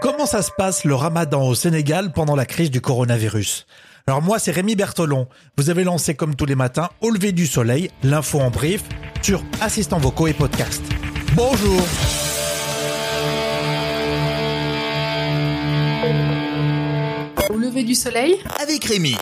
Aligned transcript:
Comment 0.00 0.26
ça 0.26 0.42
se 0.42 0.50
passe 0.50 0.84
le 0.84 0.94
ramadan 0.94 1.46
au 1.46 1.54
Sénégal 1.54 2.12
pendant 2.12 2.36
la 2.36 2.46
crise 2.46 2.70
du 2.70 2.80
coronavirus? 2.80 3.66
Alors 4.06 4.22
moi 4.22 4.38
c'est 4.38 4.50
Rémi 4.50 4.74
Bertolon. 4.74 5.28
Vous 5.56 5.70
avez 5.70 5.84
lancé 5.84 6.14
comme 6.14 6.34
tous 6.34 6.46
les 6.46 6.54
matins 6.54 6.88
au 7.00 7.10
lever 7.10 7.32
du 7.32 7.46
soleil 7.46 7.90
l'info 8.02 8.40
en 8.40 8.50
brief 8.50 8.82
sur 9.22 9.42
assistants 9.60 9.98
vocaux 9.98 10.26
et 10.26 10.32
podcast. 10.32 10.82
Bonjour 11.34 11.80
Au 17.50 17.56
lever 17.56 17.84
du 17.84 17.94
soleil? 17.94 18.36
Avec 18.60 18.84
Rémi. 18.84 19.16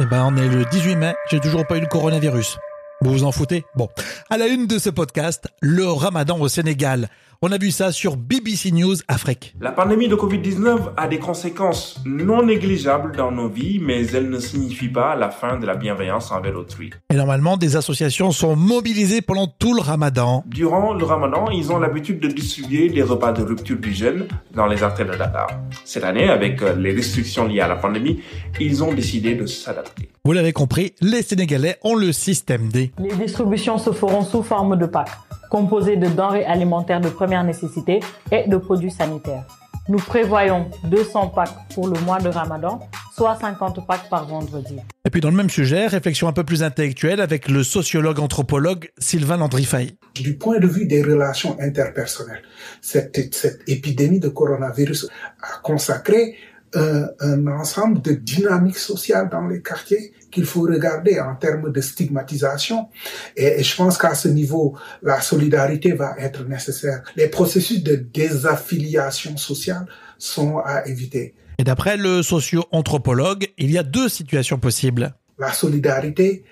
Eh 0.00 0.04
ben 0.06 0.24
on 0.24 0.36
est 0.36 0.48
le 0.48 0.64
18 0.64 0.96
mai, 0.96 1.14
j'ai 1.30 1.40
toujours 1.40 1.66
pas 1.66 1.76
eu 1.76 1.80
le 1.80 1.86
coronavirus. 1.86 2.58
Vous 3.02 3.12
vous 3.12 3.24
en 3.24 3.32
foutez? 3.32 3.64
Bon. 3.76 3.88
À 4.28 4.36
la 4.36 4.46
une 4.46 4.66
de 4.66 4.78
ce 4.78 4.90
podcast, 4.90 5.48
le 5.62 5.86
ramadan 5.86 6.38
au 6.38 6.48
Sénégal. 6.48 7.08
On 7.42 7.50
a 7.52 7.56
vu 7.56 7.70
ça 7.70 7.90
sur 7.90 8.18
BBC 8.18 8.70
News 8.70 8.96
Afrique. 9.08 9.54
La 9.62 9.72
pandémie 9.72 10.08
de 10.08 10.14
Covid-19 10.14 10.90
a 10.98 11.08
des 11.08 11.18
conséquences 11.18 11.98
non 12.04 12.42
négligeables 12.44 13.16
dans 13.16 13.32
nos 13.32 13.48
vies, 13.48 13.78
mais 13.80 14.06
elle 14.08 14.28
ne 14.28 14.38
signifie 14.38 14.88
pas 14.90 15.16
la 15.16 15.30
fin 15.30 15.58
de 15.58 15.64
la 15.64 15.74
bienveillance 15.74 16.30
envers 16.32 16.54
autrui. 16.54 16.90
Et 17.10 17.14
normalement, 17.14 17.56
des 17.56 17.76
associations 17.76 18.30
sont 18.30 18.56
mobilisées 18.56 19.22
pendant 19.22 19.46
tout 19.46 19.72
le 19.72 19.80
ramadan. 19.80 20.44
Durant 20.46 20.92
le 20.92 21.02
ramadan, 21.02 21.48
ils 21.48 21.72
ont 21.72 21.78
l'habitude 21.78 22.20
de 22.20 22.28
distribuer 22.28 22.90
des 22.90 23.00
repas 23.02 23.32
de 23.32 23.42
rupture 23.42 23.78
du 23.78 23.94
jeûne 23.94 24.28
dans 24.54 24.66
les 24.66 24.82
artères 24.82 25.06
de 25.10 25.16
Dakar. 25.16 25.48
Cette 25.86 26.04
année, 26.04 26.28
avec 26.28 26.60
euh, 26.60 26.74
les 26.76 26.92
restrictions 26.92 27.46
liées 27.48 27.60
à 27.60 27.68
la 27.68 27.76
pandémie, 27.76 28.20
ils 28.60 28.84
ont 28.84 28.92
décidé 28.92 29.34
de 29.34 29.46
s'adapter. 29.46 30.10
Vous 30.26 30.32
l'avez 30.32 30.52
compris, 30.52 30.92
les 31.00 31.22
Sénégalais 31.22 31.78
ont 31.82 31.94
le 31.94 32.12
système 32.12 32.68
D. 32.68 32.89
Les 32.98 33.14
distributions 33.14 33.78
se 33.78 33.92
feront 33.92 34.22
sous 34.22 34.42
forme 34.42 34.76
de 34.76 34.86
packs, 34.86 35.10
composés 35.50 35.96
de 35.96 36.08
denrées 36.08 36.44
alimentaires 36.44 37.00
de 37.00 37.08
première 37.08 37.44
nécessité 37.44 38.00
et 38.30 38.48
de 38.48 38.56
produits 38.56 38.90
sanitaires. 38.90 39.44
Nous 39.88 39.98
prévoyons 39.98 40.70
200 40.84 41.28
packs 41.28 41.54
pour 41.74 41.88
le 41.88 41.98
mois 42.00 42.20
de 42.20 42.28
Ramadan, 42.28 42.80
soit 43.12 43.36
50 43.40 43.86
packs 43.86 44.08
par 44.08 44.26
vendredi. 44.26 44.76
Et 45.04 45.10
puis 45.10 45.20
dans 45.20 45.30
le 45.30 45.36
même 45.36 45.50
sujet, 45.50 45.86
réflexion 45.86 46.28
un 46.28 46.32
peu 46.32 46.44
plus 46.44 46.62
intellectuelle 46.62 47.20
avec 47.20 47.48
le 47.48 47.64
sociologue 47.64 48.20
anthropologue 48.20 48.90
Sylvain 48.98 49.38
Landry-Fay. 49.38 49.96
Du 50.14 50.36
point 50.36 50.58
de 50.58 50.66
vue 50.66 50.86
des 50.86 51.02
relations 51.02 51.56
interpersonnelles, 51.60 52.42
cette, 52.80 53.34
cette 53.34 53.62
épidémie 53.66 54.20
de 54.20 54.28
coronavirus 54.28 55.08
a 55.42 55.58
consacré 55.62 56.36
euh, 56.76 57.06
un 57.20 57.46
ensemble 57.48 58.00
de 58.00 58.12
dynamiques 58.12 58.78
sociales 58.78 59.28
dans 59.30 59.46
les 59.46 59.60
quartiers 59.60 60.12
qu'il 60.30 60.44
faut 60.44 60.62
regarder 60.62 61.18
en 61.18 61.34
termes 61.34 61.72
de 61.72 61.80
stigmatisation. 61.80 62.88
Et, 63.36 63.60
et 63.60 63.62
je 63.62 63.76
pense 63.76 63.98
qu'à 63.98 64.14
ce 64.14 64.28
niveau, 64.28 64.76
la 65.02 65.20
solidarité 65.20 65.92
va 65.92 66.14
être 66.18 66.44
nécessaire. 66.44 67.02
Les 67.16 67.28
processus 67.28 67.82
de 67.82 67.96
désaffiliation 67.96 69.36
sociale 69.36 69.86
sont 70.18 70.58
à 70.58 70.86
éviter. 70.86 71.34
Et 71.58 71.64
d'après 71.64 71.96
le 71.96 72.22
socio-anthropologue, 72.22 73.48
il 73.58 73.70
y 73.70 73.78
a 73.78 73.82
deux 73.82 74.08
situations 74.08 74.58
possibles. 74.58 75.14
La 75.38 75.52
solidarité 75.52 76.44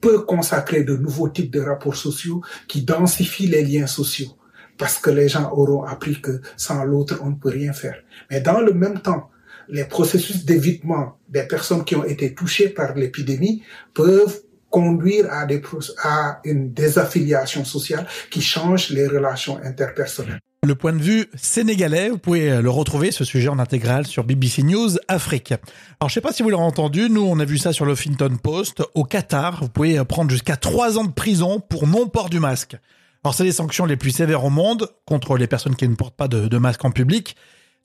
peut 0.00 0.20
consacrer 0.20 0.84
de 0.84 0.96
nouveaux 0.96 1.28
types 1.28 1.52
de 1.52 1.60
rapports 1.60 1.96
sociaux 1.96 2.40
qui 2.68 2.82
densifient 2.82 3.48
les 3.48 3.64
liens 3.64 3.86
sociaux 3.86 4.36
parce 4.78 4.98
que 4.98 5.10
les 5.10 5.28
gens 5.28 5.50
auront 5.52 5.84
appris 5.84 6.20
que 6.20 6.40
sans 6.56 6.84
l'autre, 6.84 7.18
on 7.22 7.30
ne 7.30 7.34
peut 7.34 7.48
rien 7.48 7.72
faire. 7.72 7.96
Mais 8.30 8.40
dans 8.40 8.60
le 8.60 8.72
même 8.72 9.00
temps, 9.00 9.30
les 9.68 9.84
processus 9.84 10.44
d'évitement 10.44 11.18
des 11.28 11.42
personnes 11.42 11.84
qui 11.84 11.96
ont 11.96 12.04
été 12.04 12.34
touchées 12.34 12.68
par 12.68 12.94
l'épidémie 12.94 13.62
peuvent 13.94 14.40
conduire 14.70 15.26
à, 15.30 16.40
une 16.44 16.72
désaffiliation 16.72 17.64
sociale 17.64 18.06
qui 18.30 18.42
change 18.42 18.90
les 18.90 19.06
relations 19.06 19.58
interpersonnelles. 19.62 20.40
Le 20.66 20.74
point 20.74 20.92
de 20.92 21.00
vue 21.00 21.26
sénégalais, 21.34 22.08
vous 22.08 22.18
pouvez 22.18 22.60
le 22.60 22.70
retrouver, 22.70 23.12
ce 23.12 23.24
sujet 23.24 23.48
en 23.48 23.58
intégral 23.58 24.04
sur 24.04 24.24
BBC 24.24 24.64
News 24.64 24.90
Afrique. 25.06 25.54
Alors 26.00 26.08
je 26.08 26.14
sais 26.14 26.20
pas 26.20 26.32
si 26.32 26.42
vous 26.42 26.50
l'avez 26.50 26.62
entendu, 26.62 27.08
nous 27.08 27.22
on 27.22 27.38
a 27.38 27.44
vu 27.44 27.56
ça 27.56 27.72
sur 27.72 27.84
le 27.86 27.92
Huffington 27.92 28.36
Post. 28.42 28.82
Au 28.94 29.04
Qatar, 29.04 29.62
vous 29.62 29.68
pouvez 29.68 30.04
prendre 30.04 30.30
jusqu'à 30.30 30.56
trois 30.56 30.98
ans 30.98 31.04
de 31.04 31.12
prison 31.12 31.60
pour 31.60 31.86
non-port 31.86 32.28
du 32.28 32.40
masque. 32.40 32.76
Alors 33.22 33.34
c'est 33.34 33.44
les 33.44 33.52
sanctions 33.52 33.86
les 33.86 33.96
plus 33.96 34.10
sévères 34.10 34.44
au 34.44 34.50
monde 34.50 34.88
contre 35.06 35.36
les 35.36 35.46
personnes 35.46 35.76
qui 35.76 35.88
ne 35.88 35.94
portent 35.94 36.16
pas 36.16 36.28
de 36.28 36.58
masque 36.58 36.84
en 36.84 36.90
public. 36.90 37.36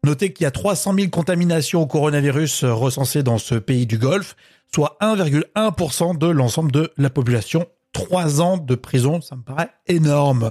Notez 0.04 0.34
qu'il 0.34 0.46
y 0.46 0.48
a 0.48 0.52
300 0.52 0.96
000 0.96 1.10
contaminations 1.10 1.82
au 1.84 1.86
coronavirus 1.86 2.64
recensées 2.64 3.22
dans 3.22 3.38
ce 3.38 3.54
pays 3.54 3.86
du 3.86 4.00
Golfe, 4.00 4.36
soit 4.74 4.98
1,1% 5.00 6.18
de 6.18 6.26
l'ensemble 6.26 6.72
de 6.72 6.92
la 6.98 7.12
population. 7.12 7.68
Trois 7.94 8.42
ans 8.42 8.58
de 8.58 8.74
prison, 8.74 9.22
ça 9.22 9.36
me 9.36 9.44
paraît 9.44 9.70
énorme. 9.86 10.50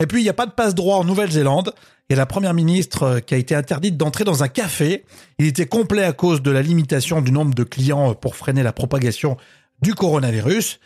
Et 0.00 0.06
puis, 0.06 0.20
il 0.20 0.22
n'y 0.22 0.30
a 0.30 0.34
pas 0.34 0.46
de 0.46 0.52
passe-droit 0.52 0.96
en 0.96 1.04
Nouvelle-Zélande. 1.04 1.74
Il 2.08 2.14
y 2.14 2.16
a 2.16 2.16
la 2.16 2.24
première 2.24 2.54
ministre 2.54 3.20
qui 3.20 3.34
a 3.34 3.36
été 3.36 3.54
interdite 3.54 3.98
d'entrer 3.98 4.24
dans 4.24 4.42
un 4.42 4.48
café. 4.48 5.04
Il 5.38 5.44
était 5.44 5.66
complet 5.66 6.04
à 6.04 6.14
cause 6.14 6.40
de 6.40 6.50
la 6.50 6.62
limitation 6.62 7.20
du 7.20 7.30
nombre 7.30 7.52
de 7.52 7.64
clients 7.64 8.14
pour 8.14 8.36
freiner 8.36 8.62
la 8.62 8.72
propagation 8.72 9.36
du 9.82 9.94
coronavirus. 9.94 10.80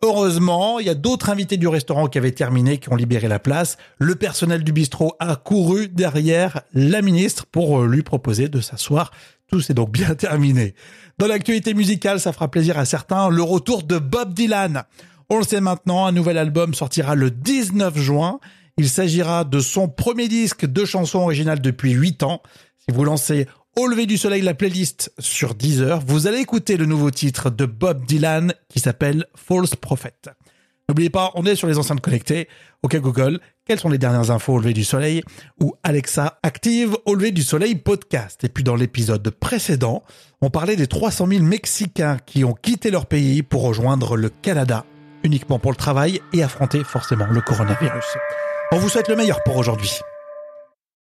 Heureusement, 0.00 0.78
il 0.78 0.86
y 0.86 0.90
a 0.90 0.94
d'autres 0.94 1.28
invités 1.28 1.56
du 1.56 1.66
restaurant 1.66 2.06
qui 2.06 2.18
avaient 2.18 2.30
terminé, 2.30 2.78
qui 2.78 2.88
ont 2.88 2.94
libéré 2.94 3.26
la 3.26 3.40
place. 3.40 3.76
Le 3.98 4.14
personnel 4.14 4.62
du 4.62 4.72
bistrot 4.72 5.14
a 5.18 5.34
couru 5.34 5.88
derrière 5.88 6.62
la 6.72 7.02
ministre 7.02 7.46
pour 7.46 7.82
lui 7.82 8.02
proposer 8.02 8.48
de 8.48 8.60
s'asseoir. 8.60 9.10
Tout 9.48 9.60
s'est 9.60 9.74
donc 9.74 9.90
bien 9.90 10.14
terminé. 10.16 10.74
Dans 11.18 11.26
l'actualité 11.26 11.74
musicale, 11.74 12.20
ça 12.20 12.32
fera 12.32 12.48
plaisir 12.48 12.78
à 12.78 12.84
certains, 12.84 13.28
le 13.28 13.42
retour 13.42 13.82
de 13.82 13.98
Bob 13.98 14.34
Dylan. 14.34 14.84
On 15.30 15.38
le 15.38 15.44
sait 15.44 15.60
maintenant, 15.60 16.06
un 16.06 16.12
nouvel 16.12 16.38
album 16.38 16.74
sortira 16.74 17.16
le 17.16 17.32
19 17.32 17.98
juin. 17.98 18.38
Il 18.76 18.88
s'agira 18.88 19.42
de 19.42 19.58
son 19.58 19.88
premier 19.88 20.28
disque 20.28 20.64
de 20.64 20.84
chansons 20.84 21.18
originales 21.18 21.60
depuis 21.60 21.90
8 21.90 22.22
ans. 22.22 22.40
Si 22.78 22.94
vous 22.94 23.02
lancez 23.02 23.48
au 23.76 23.86
lever 23.86 24.06
du 24.06 24.18
soleil, 24.18 24.42
la 24.42 24.54
playlist 24.54 25.12
sur 25.18 25.54
Deezer, 25.54 26.00
vous 26.06 26.26
allez 26.26 26.38
écouter 26.38 26.76
le 26.76 26.86
nouveau 26.86 27.10
titre 27.10 27.50
de 27.50 27.64
Bob 27.64 28.04
Dylan 28.06 28.52
qui 28.68 28.80
s'appelle 28.80 29.26
False 29.36 29.76
Prophet. 29.76 30.14
N'oubliez 30.88 31.10
pas, 31.10 31.32
on 31.34 31.44
est 31.44 31.54
sur 31.54 31.68
les 31.68 31.78
enceintes 31.78 32.00
connectées. 32.00 32.48
Ok 32.82 32.96
Google, 32.96 33.40
quelles 33.66 33.78
sont 33.78 33.90
les 33.90 33.98
dernières 33.98 34.30
infos 34.30 34.54
au 34.54 34.58
lever 34.58 34.72
du 34.72 34.84
soleil 34.84 35.22
Ou 35.60 35.74
Alexa 35.82 36.38
active 36.42 36.96
au 37.04 37.14
lever 37.14 37.30
du 37.30 37.42
soleil 37.42 37.74
podcast? 37.74 38.42
Et 38.42 38.48
puis 38.48 38.64
dans 38.64 38.74
l'épisode 38.74 39.28
précédent, 39.30 40.02
on 40.40 40.48
parlait 40.48 40.76
des 40.76 40.86
300 40.86 41.26
000 41.28 41.44
Mexicains 41.44 42.16
qui 42.24 42.44
ont 42.44 42.54
quitté 42.54 42.90
leur 42.90 43.06
pays 43.06 43.42
pour 43.42 43.62
rejoindre 43.62 44.16
le 44.16 44.30
Canada, 44.30 44.86
uniquement 45.22 45.58
pour 45.58 45.72
le 45.72 45.76
travail 45.76 46.20
et 46.32 46.42
affronter 46.42 46.82
forcément 46.84 47.26
le 47.26 47.42
coronavirus. 47.42 48.16
On 48.72 48.78
vous 48.78 48.88
souhaite 48.88 49.08
le 49.08 49.16
meilleur 49.16 49.42
pour 49.44 49.56
aujourd'hui. 49.56 50.00